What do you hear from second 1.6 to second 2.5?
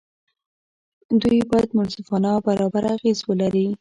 منصفانه او